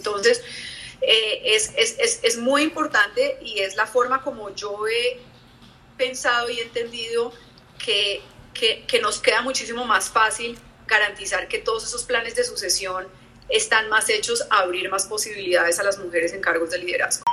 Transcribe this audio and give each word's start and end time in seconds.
Entonces, 0.00 0.42
eh, 1.02 1.42
es, 1.44 1.72
es, 1.76 2.20
es, 2.22 2.36
muy 2.38 2.62
importante 2.62 3.38
y 3.42 3.60
es 3.60 3.76
la 3.76 3.86
forma 3.86 4.22
como 4.22 4.54
yo 4.54 4.88
he 4.88 5.20
pensado 5.98 6.48
y 6.48 6.58
entendido 6.60 7.32
que, 7.82 8.22
que, 8.54 8.84
que 8.86 9.00
nos 9.00 9.20
queda 9.20 9.42
muchísimo 9.42 9.84
más 9.84 10.08
fácil 10.08 10.58
garantizar 10.86 11.48
que 11.48 11.58
todos 11.58 11.84
esos 11.84 12.04
planes 12.04 12.34
de 12.34 12.44
sucesión 12.44 13.06
están 13.50 13.90
más 13.90 14.08
hechos 14.08 14.42
a 14.48 14.60
abrir 14.60 14.90
más 14.90 15.04
posibilidades 15.04 15.78
a 15.78 15.82
las 15.82 15.98
mujeres 15.98 16.32
en 16.32 16.40
cargos 16.40 16.70
de 16.70 16.78
liderazgo. 16.78 17.24